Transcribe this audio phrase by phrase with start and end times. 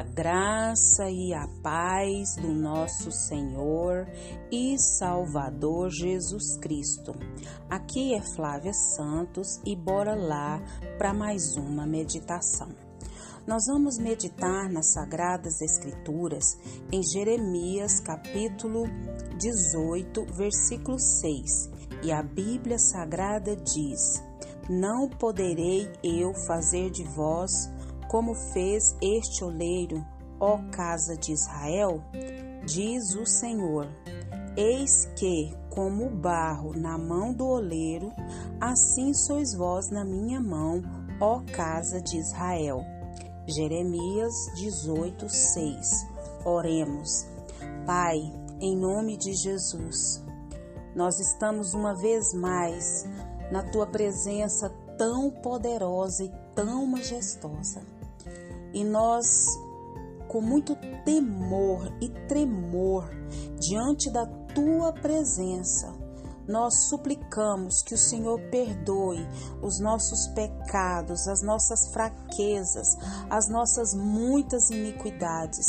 [0.00, 4.08] A graça e a paz do nosso Senhor
[4.50, 7.12] e Salvador Jesus Cristo.
[7.68, 10.58] Aqui é Flávia Santos e bora lá
[10.96, 12.70] para mais uma meditação.
[13.46, 16.56] Nós vamos meditar nas Sagradas Escrituras
[16.90, 18.84] em Jeremias capítulo
[19.36, 21.68] 18, versículo 6.
[22.04, 24.22] E a Bíblia Sagrada diz:
[24.66, 27.68] Não poderei eu fazer de vós
[28.10, 30.04] como fez este oleiro,
[30.40, 32.02] ó casa de Israel?
[32.66, 33.86] Diz o Senhor:
[34.56, 38.12] Eis que, como o barro na mão do oleiro,
[38.60, 40.82] assim sois vós na minha mão,
[41.20, 42.84] ó casa de Israel.
[43.46, 46.06] Jeremias 18, 6.
[46.44, 47.28] Oremos.
[47.86, 48.18] Pai,
[48.60, 50.20] em nome de Jesus,
[50.96, 53.06] nós estamos uma vez mais
[53.52, 57.99] na tua presença tão poderosa e tão majestosa.
[58.72, 59.26] E nós,
[60.28, 63.08] com muito temor e tremor
[63.58, 65.92] diante da tua presença,
[66.48, 69.26] nós suplicamos que o Senhor perdoe
[69.62, 72.88] os nossos pecados, as nossas fraquezas,
[73.30, 75.66] as nossas muitas iniquidades.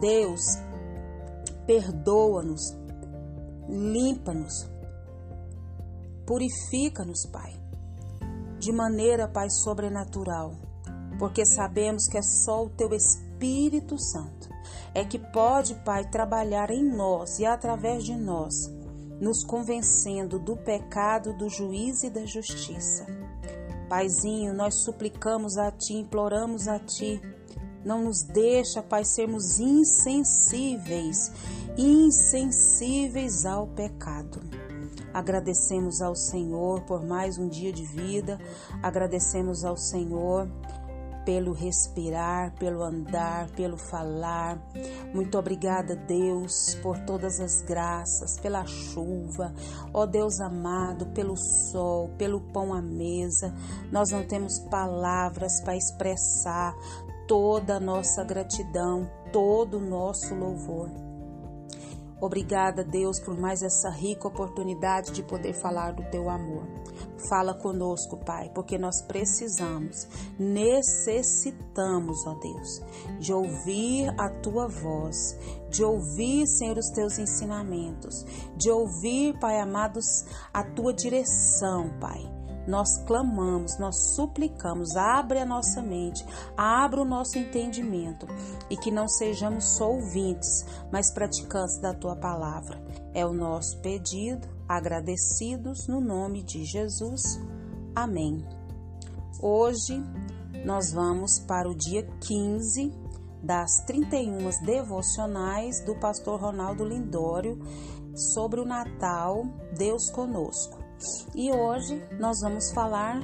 [0.00, 0.40] Deus,
[1.66, 2.74] perdoa-nos,
[3.68, 4.70] limpa-nos,
[6.26, 7.52] purifica-nos, Pai,
[8.58, 10.67] de maneira, Pai, sobrenatural
[11.18, 14.48] porque sabemos que é só o teu Espírito Santo
[14.94, 18.68] é que pode, Pai, trabalhar em nós e através de nós,
[19.20, 23.06] nos convencendo do pecado, do juízo e da justiça.
[23.88, 27.20] Paizinho, nós suplicamos a Ti, imploramos a Ti,
[27.84, 31.32] não nos deixa, Pai, sermos insensíveis,
[31.76, 34.40] insensíveis ao pecado.
[35.14, 38.38] Agradecemos ao Senhor por mais um dia de vida,
[38.82, 40.48] agradecemos ao Senhor
[41.28, 44.58] pelo respirar, pelo andar, pelo falar.
[45.12, 49.52] Muito obrigada, Deus, por todas as graças, pela chuva,
[49.92, 53.54] ó Deus amado, pelo sol, pelo pão à mesa.
[53.92, 56.74] Nós não temos palavras para expressar
[57.26, 61.07] toda a nossa gratidão, todo o nosso louvor.
[62.20, 66.64] Obrigada, Deus, por mais essa rica oportunidade de poder falar do teu amor.
[67.28, 70.08] Fala conosco, Pai, porque nós precisamos,
[70.38, 72.82] necessitamos, ó Deus,
[73.20, 75.38] de ouvir a tua voz,
[75.70, 78.24] de ouvir, Senhor, os teus ensinamentos,
[78.56, 82.37] de ouvir, Pai amados, a tua direção, Pai
[82.68, 86.24] nós clamamos, nós suplicamos, abre a nossa mente,
[86.54, 88.26] abre o nosso entendimento
[88.68, 92.78] e que não sejamos só ouvintes, mas praticantes da tua palavra.
[93.14, 97.40] É o nosso pedido, agradecidos no nome de Jesus.
[97.94, 98.46] Amém.
[99.40, 100.00] Hoje
[100.64, 102.92] nós vamos para o dia 15
[103.42, 107.58] das 31 devocionais do pastor Ronaldo Lindório
[108.14, 110.77] sobre o Natal, Deus conosco.
[111.34, 113.20] E hoje nós vamos falar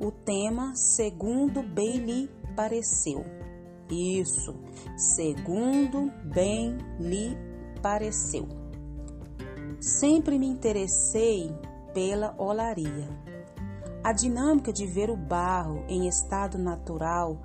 [0.00, 3.24] o tema segundo bem lhe pareceu.
[3.88, 4.54] Isso,
[4.96, 7.36] segundo bem lhe
[7.80, 8.48] pareceu.
[9.80, 11.54] Sempre me interessei
[11.94, 13.08] pela olaria.
[14.02, 17.40] A dinâmica de ver o barro em estado natural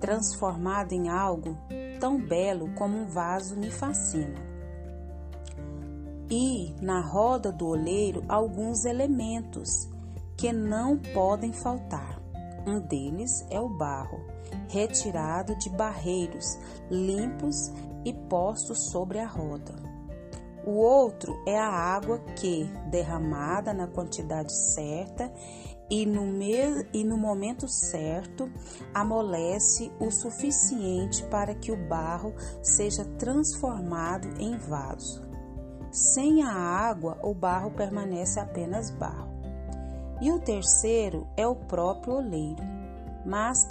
[0.00, 1.56] transformado em algo
[2.00, 4.49] tão belo como um vaso me fascina
[6.30, 9.88] e na roda do oleiro alguns elementos
[10.36, 12.20] que não podem faltar.
[12.66, 14.20] Um deles é o barro,
[14.68, 16.58] retirado de barreiros
[16.90, 17.72] limpos
[18.04, 19.74] e postos sobre a roda.
[20.64, 25.32] O outro é a água que, derramada na quantidade certa
[25.90, 26.22] e no,
[26.92, 28.48] e no momento certo,
[28.94, 35.29] amolece o suficiente para que o barro seja transformado em vaso.
[35.90, 39.28] Sem a água, o barro permanece apenas barro.
[40.20, 42.62] E o terceiro é o próprio oleiro,
[43.26, 43.66] mas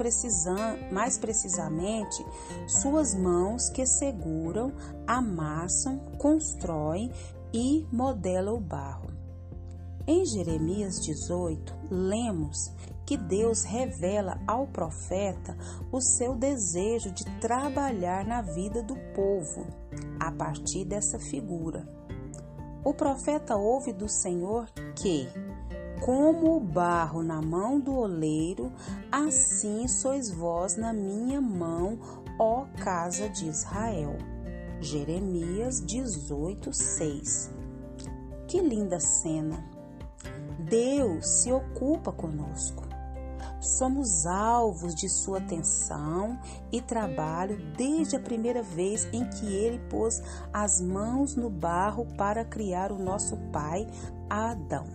[0.91, 2.25] mais precisamente
[2.67, 4.73] suas mãos que seguram,
[5.07, 7.11] amassam, constroem
[7.53, 9.09] e modelam o barro.
[10.05, 12.73] Em Jeremias 18, lemos
[13.05, 15.55] que Deus revela ao profeta
[15.91, 19.65] o seu desejo de trabalhar na vida do povo
[20.19, 21.98] a partir dessa figura.
[22.83, 25.27] O profeta ouve do Senhor que,
[26.01, 28.71] como o barro na mão do oleiro,
[29.11, 31.99] assim sois vós na minha mão,
[32.39, 34.17] ó casa de Israel.
[34.79, 37.51] Jeremias 18, 6.
[38.47, 39.63] Que linda cena!
[40.69, 42.88] Deus se ocupa conosco.
[43.59, 46.39] Somos alvos de sua atenção
[46.71, 50.21] e trabalho desde a primeira vez em que ele pôs
[50.53, 53.87] as mãos no barro para criar o nosso pai
[54.29, 54.85] Adão.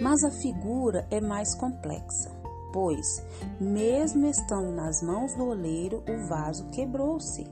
[0.00, 2.30] Mas a figura é mais complexa,
[2.72, 3.22] pois,
[3.58, 7.46] mesmo estando nas mãos do oleiro, o vaso quebrou-se.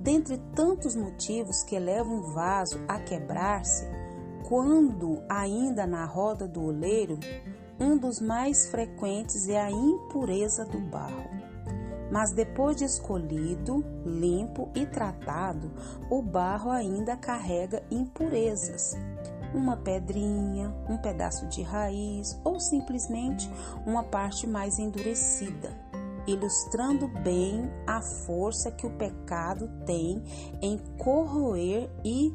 [0.00, 3.86] Dentre tantos motivos que levam um vaso a quebrar-se,
[4.48, 7.18] quando ainda na roda do oleiro,
[7.78, 11.30] um dos mais frequentes é a impureza do barro.
[12.10, 15.70] Mas depois de escolhido, limpo e tratado,
[16.08, 18.96] o barro ainda carrega impurezas.
[19.52, 23.50] Uma pedrinha, um pedaço de raiz ou simplesmente
[23.84, 25.70] uma parte mais endurecida,
[26.26, 30.22] ilustrando bem a força que o pecado tem
[30.62, 32.34] em corroer e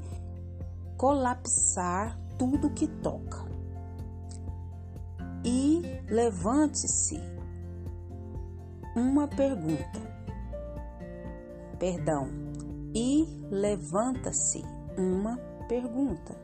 [0.97, 3.50] colapsar tudo que toca.
[6.11, 7.21] Levante-se
[8.97, 10.01] uma pergunta.
[11.79, 12.27] Perdão.
[12.93, 14.61] E levanta-se
[14.97, 15.37] uma
[15.69, 16.35] pergunta.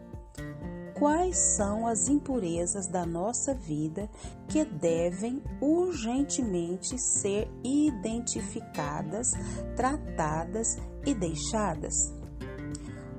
[0.97, 4.09] Quais são as impurezas da nossa vida
[4.47, 9.33] que devem urgentemente ser identificadas,
[9.75, 12.13] tratadas e deixadas?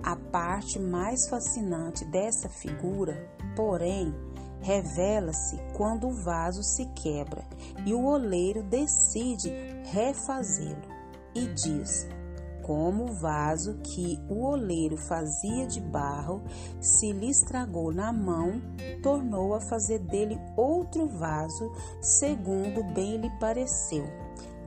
[0.02, 4.14] A parte mais fascinante dessa figura, porém,
[4.60, 7.44] revela-se quando o vaso se quebra
[7.84, 9.50] e o oleiro decide
[9.92, 10.82] refazê-lo
[11.34, 12.08] e diz:
[12.62, 16.42] como o vaso que o oleiro fazia de barro
[16.80, 18.60] se lhe estragou na mão,
[19.02, 24.04] tornou a fazer dele outro vaso, segundo bem lhe pareceu.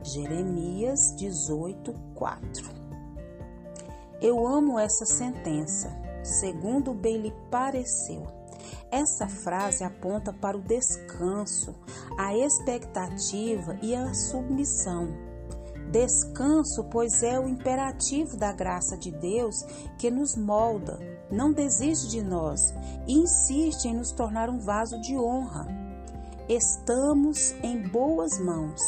[0.03, 2.81] Jeremias 18, 4
[4.21, 5.91] eu amo essa sentença,
[6.23, 8.40] segundo bem lhe pareceu.
[8.91, 11.75] Essa frase aponta para o descanso,
[12.17, 15.09] a expectativa e a submissão.
[15.91, 19.55] Descanso, pois é o imperativo da graça de Deus
[19.97, 22.73] que nos molda, não desiste de nós
[23.07, 25.67] e insiste em nos tornar um vaso de honra.
[26.47, 28.81] Estamos em boas mãos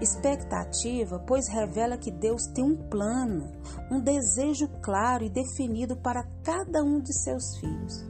[0.00, 3.50] Expectativa, pois revela que Deus tem um plano,
[3.90, 8.07] um desejo claro e definido para cada um de seus filhos.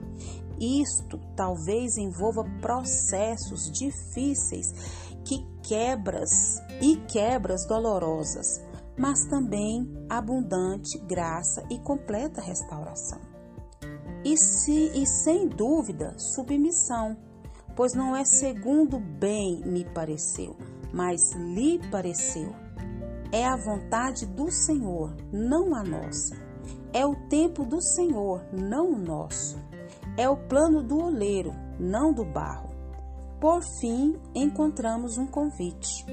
[0.61, 4.73] Isto talvez envolva processos difíceis
[5.25, 8.61] que quebras e quebras dolorosas,
[8.99, 13.21] mas também abundante graça e completa restauração.
[14.25, 17.17] E, se, e sem dúvida, submissão,
[17.77, 20.57] pois não é segundo bem me pareceu,
[20.93, 22.53] mas lhe pareceu.
[23.31, 26.35] É a vontade do Senhor, não a nossa.
[26.93, 29.59] É o tempo do Senhor, não o nosso.
[30.19, 32.71] É o plano do oleiro, não do barro.
[33.41, 36.05] Por fim, encontramos um convite.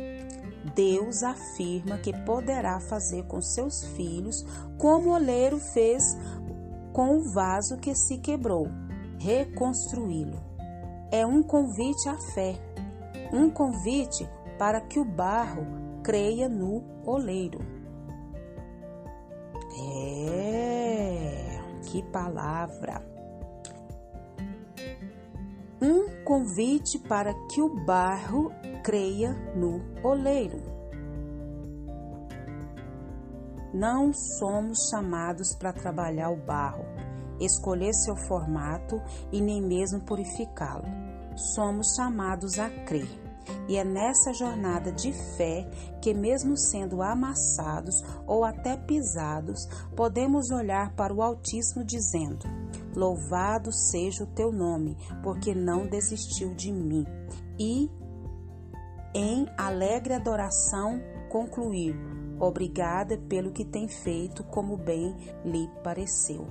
[0.76, 4.46] Deus afirma que poderá fazer com seus filhos
[4.78, 6.04] como o oleiro fez
[6.94, 8.68] com o vaso que se quebrou,
[9.20, 10.40] reconstruí-lo.
[11.12, 12.54] É um convite à fé,
[13.34, 14.30] um convite
[14.60, 15.66] para que o barro
[16.04, 17.58] creia no oleiro.
[19.98, 23.15] É, que palavra!
[26.26, 28.52] Convite para que o barro
[28.84, 30.60] creia no oleiro.
[33.72, 36.84] Não somos chamados para trabalhar o barro,
[37.40, 39.00] escolher seu formato
[39.32, 40.86] e nem mesmo purificá-lo.
[41.54, 43.25] Somos chamados a crer
[43.68, 45.68] e é nessa jornada de fé
[46.02, 47.96] que, mesmo sendo amassados
[48.28, 52.46] ou até pisados, podemos olhar para o Altíssimo dizendo:
[52.96, 57.06] Louvado seja o teu nome, porque não desistiu de mim.
[57.60, 57.90] E,
[59.14, 61.96] em alegre adoração, concluir:
[62.40, 66.48] Obrigada pelo que tem feito, como bem lhe pareceu.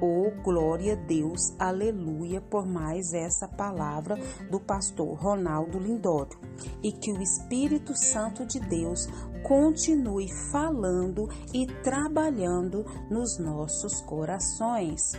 [0.00, 4.16] Oh, glória a Deus, aleluia, por mais essa palavra
[4.50, 6.38] do pastor Ronaldo Lindório.
[6.82, 9.06] E que o Espírito Santo de Deus
[9.42, 15.12] continue falando e trabalhando nos nossos corações.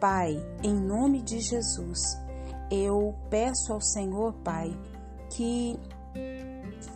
[0.00, 2.00] Pai, em nome de Jesus,
[2.70, 4.76] eu peço ao Senhor, Pai,
[5.30, 5.78] que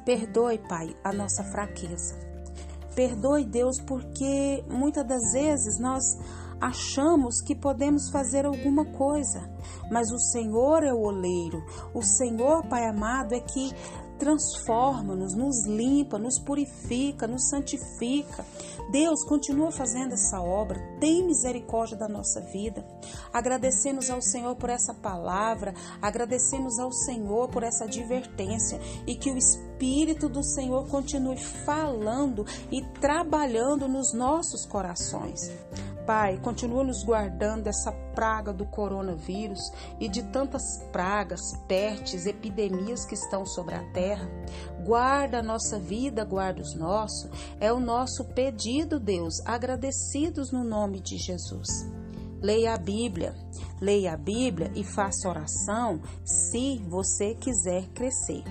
[0.05, 2.25] perdoe, Pai, a nossa fraqueza.
[2.97, 6.03] Perdoe, Deus, porque muitas das vezes nós
[6.59, 9.49] achamos que podemos fazer alguma coisa,
[9.91, 11.62] mas o Senhor é o oleiro.
[11.93, 13.71] O Senhor, Pai amado, é que
[14.19, 18.45] transforma-nos, nos limpa, nos purifica, nos santifica.
[18.91, 22.85] Deus continua fazendo essa obra, tem misericórdia da nossa vida.
[23.33, 29.37] Agradecemos ao Senhor por essa palavra, agradecemos ao Senhor por essa advertência e que o
[29.37, 35.51] Espírito do Senhor continue falando e trabalhando nos nossos corações.
[36.07, 43.15] Pai, continua nos guardando dessa praga do coronavírus e de tantas pragas, pestes, epidemias que
[43.15, 44.31] estão sobre a terra.
[44.85, 47.29] Guarda a nossa vida, guarda os nossos.
[47.59, 51.67] É o nosso pedido, Deus, agradecidos no nome de Jesus.
[52.41, 53.35] Leia a Bíblia,
[53.81, 58.45] leia a Bíblia e faça oração se você quiser crescer.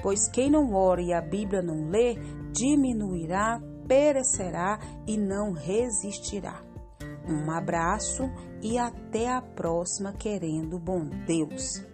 [0.00, 2.14] Pois quem não ora e a Bíblia não lê,
[2.52, 6.69] diminuirá, perecerá e não resistirá.
[7.30, 8.24] Um abraço
[8.60, 11.86] e até a próxima, querendo bom Deus.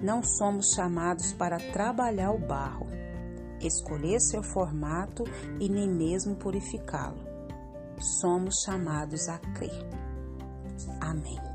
[0.00, 2.86] Não somos chamados para trabalhar o barro,
[3.60, 5.24] escolher seu formato
[5.60, 7.20] e nem mesmo purificá-lo.
[8.20, 9.86] Somos chamados a crer.
[11.00, 11.51] Amém.